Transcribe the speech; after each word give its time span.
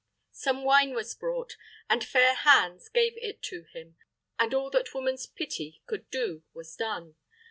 Some 0.33 0.63
wine 0.63 0.95
was 0.95 1.13
brought, 1.13 1.57
and 1.87 2.03
fair 2.03 2.33
hands 2.33 2.89
gave 2.89 3.15
it 3.17 3.43
to 3.43 3.65
him, 3.65 3.97
and 4.39 4.51
all 4.51 4.71
that 4.71 4.95
woman's 4.95 5.27
pity 5.27 5.83
could 5.85 6.09
do 6.09 6.41
was 6.55 6.75
done. 6.75 7.17